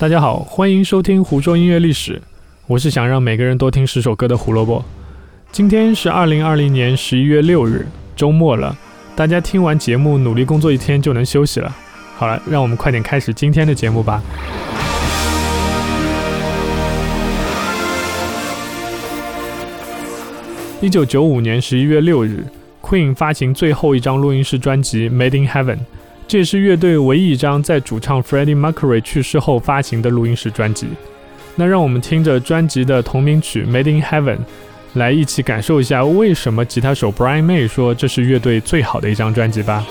[0.00, 2.22] 大家好，欢迎收听胡说音乐历史，
[2.66, 4.82] 我是想让每个人多听十首歌的胡萝卜。
[5.52, 8.74] 今天是二零二零年十一月六日，周末了，
[9.14, 11.76] 大家听完节目努力工作一天就能休息了。
[12.16, 14.22] 好了，让我们快点开始今天的节目吧。
[20.80, 22.46] 一九九五年十一月六日
[22.80, 25.76] ，Queen 发行最后一张录音室专辑《Made in Heaven》。
[26.30, 30.86] 这是乐队唯一一张在主唱 Freddie Mercury 去世后发行的录音室专辑。
[31.56, 34.36] 那让我们听着专辑的同名曲《Made in Heaven》，
[34.92, 39.84] 来一起感受一下为什么吉他手 Brian May 说这是乐队最好的一张专辑吧。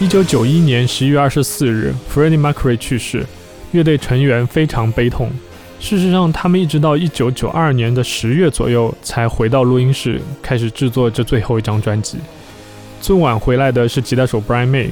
[0.00, 3.26] 一九九一年十一月二十四日，Freddie Mercury 去世，
[3.72, 5.30] 乐队成员非常悲痛。
[5.80, 12.18] 事实上，他们一直到一九九二年的十月左右才回到录音室，开始制作这最后一张专辑。
[13.00, 14.90] 最晚回来的是吉他手 Brian May，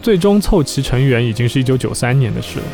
[0.00, 2.64] 最终凑齐成员已经是一九九三年的事了。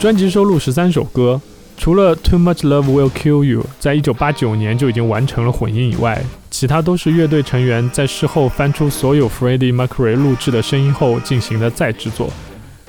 [0.00, 1.40] 专辑收录十三首歌。
[1.76, 6.24] 除了 Too Much Love Will Kill You 在一九八九年就已经完成了混音以外，
[6.56, 12.30] 其他都是乐队成员在事后翻出所有 Freddie Mercury 录制的声音后进行的再制作。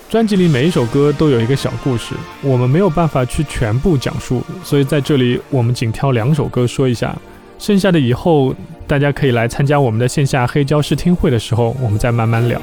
[0.07, 2.13] 专辑里每一首歌都有一个小故事，
[2.43, 7.17] 我们没有办法去全部讲述，所以在这里我们仅挑两首歌说一下，
[7.57, 8.53] 剩下的以后
[8.85, 12.61] 大家可以来参加我们的线下黑胶试听会的时候，我们再慢慢聊。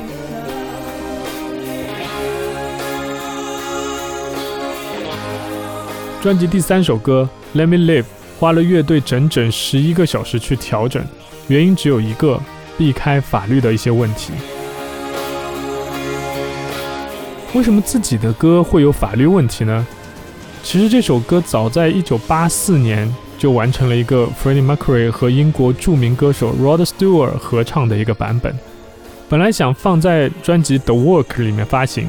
[6.23, 7.29] 专辑第三首歌
[7.59, 8.03] 《Let Me Live》
[8.43, 11.01] 花了乐队整整十一个小时去调整，
[11.47, 12.41] 原因只有一个：
[12.77, 14.33] 避开法律的一些问题。
[17.55, 19.87] 为什么自己的歌会有法律问题呢？
[20.65, 28.53] 其实这首歌早在1984年就完成了一个 Freddie Mercury 和英国著名歌手 Rod Stewart 合唱的一个版本，
[29.29, 32.09] 本来想放在专辑《The Work》里面发行，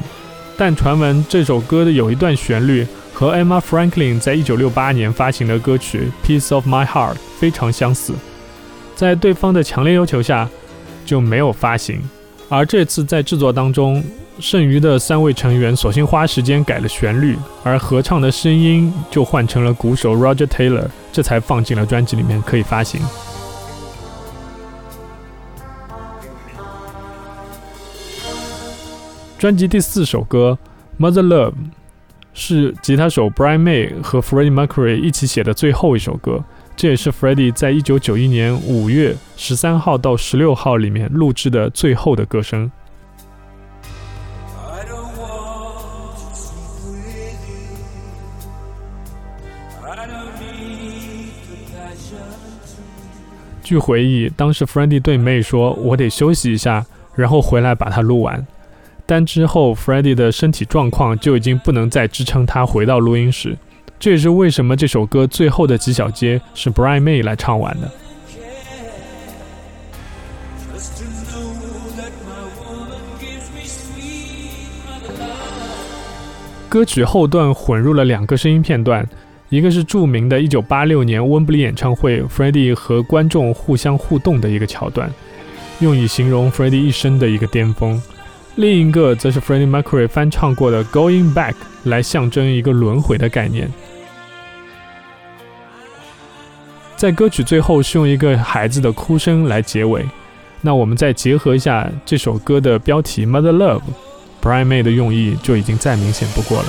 [0.56, 2.84] 但传闻这首歌的有一段旋律。
[3.14, 8.12] 和 Emma Franklin 在一九六八年发行的歌曲《Piece of My Heart》非常相似，
[8.96, 10.48] 在对方的强烈要求下
[11.06, 12.02] 就没有发行。
[12.48, 14.02] 而这次在制作当中，
[14.40, 23.00] 剩余的三位成员索性花时间改了旋律，而合唱的声音就换成了鼓手 Roger Taylor，这才放进了专辑里面可以发行。
[29.38, 30.58] 专辑第四首歌
[31.00, 31.50] 《Mother Love》。
[32.34, 36.42] 是吉他手 Brian May 和 Freddie Mercury 一起写的最后一首歌，
[36.76, 42.70] 这也是 Freddie 在一九九一年五月十三号到十六号里面录制的最后的歌声。
[53.62, 56.84] 据回忆，当时 Freddie 对 May 说：“我得休息一下，
[57.14, 58.46] 然后回来把它录完。”
[59.06, 63.56] 但之后，Freddie 的身体状况就已经不能再支撑他回到录音室。
[63.98, 67.90] 这也是为什么这首歌最后的几小节是 Brian May 来唱完的。
[76.68, 79.08] 歌曲后段混入了两个声音片段，
[79.48, 85.08] 一个是著名的1986年温布利演唱会，Freddie 和观众互相互动的一个桥段，
[85.78, 88.02] 用以形容 Freddie 一生的一个巅峰。
[88.56, 91.52] 另一个则是 Freddie Mercury 翻唱过的《Going Back》，
[91.84, 93.68] 来象征一个轮回的概念。
[96.94, 100.06] 在歌曲最后是用一个孩子的哭声来结尾。
[100.60, 103.80] 那我们再结合一下这首歌的标题《Mother Love》
[104.40, 106.68] ，Brian May 的用意就已经再明显不过了。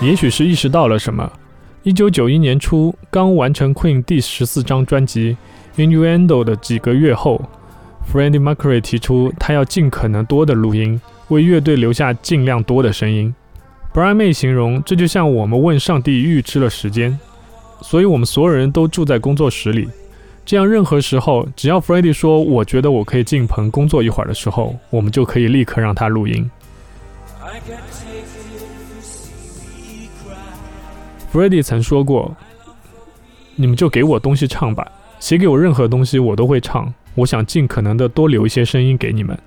[0.00, 1.30] 也许是意识到了什么。
[1.86, 5.36] 一九九一年初，刚完成 Queen 第十四张专辑
[5.80, 7.40] 《Innuendo》的几个月后
[8.12, 13.32] ，Freddie Mercury 提出他要尽可能多的录音，为乐队留下尽量多的声音。
[13.94, 17.16] Brian May 形容这就像我们问上帝预知了时间，
[17.82, 19.88] 所以我们所有人都住在工作室里，
[20.44, 26.50] 这样任何时候只要 Freddie 说我觉得我可以进棚工作一会儿的时候，我们就可以立刻让他录音。
[31.36, 32.34] Freddie 曾说过
[33.56, 34.90] ：“你们就给我东西唱吧，
[35.20, 36.90] 写给我任何东西我都会唱。
[37.14, 39.38] 我想尽可能的多留一些声音给你们。”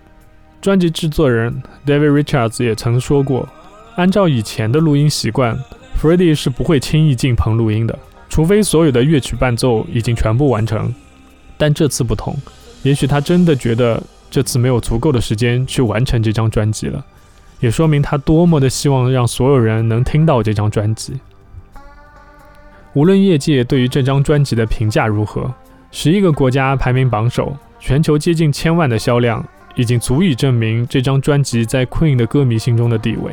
[0.62, 3.50] 专辑制作人 David Richards 也曾说过
[3.98, 5.58] ：“按照以前的录音习惯
[6.00, 7.98] ，Freddie 是不会轻易进棚录音的，
[8.30, 10.94] 除非所有的乐曲伴奏已经全部完成。
[11.58, 12.38] 但这次不同
[12.84, 14.00] 也许他真的觉得
[14.30, 17.04] 这次没有足够的时间去完成这张专辑了，
[17.60, 21.16] 也说明他多么的希望让所有人能听到这张专辑。
[22.94, 25.54] 无论业界对于这张专辑的评价如何，
[25.92, 29.46] 十一个国家排名榜首，全球接近千万的销量，
[29.76, 33.32] 已经足以证明这张专辑在 Queen 的歌迷心中的地位。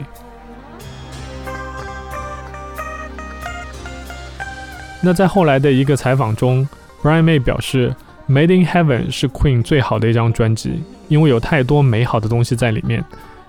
[5.00, 6.68] 那在后来的一个采访中
[7.02, 7.94] ，Brian May 表示，
[8.30, 13.02] 《Made in Heaven》是 Queen 最好的一张专辑，因为有太多美好的东西在里面。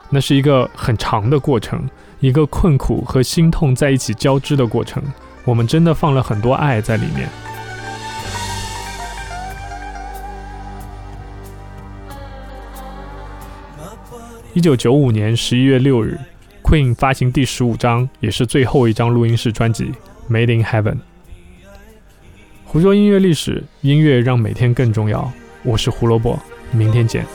[0.09, 1.83] 那是一个很长的过程，
[2.21, 5.03] 一个困苦和心痛在一起交织的过程。
[5.47, 7.29] 我们真的放了很多爱在里面。
[14.53, 16.19] 一九九五年十一月六日
[16.61, 19.85] ，Queen 发行第十五张，也是最后一张录音室专辑
[20.29, 20.95] 《Made in Heaven》。
[22.65, 25.31] 胡说音乐历史，音乐让每天更重要。
[25.63, 26.37] 我是胡萝卜，
[26.71, 27.25] 明天见。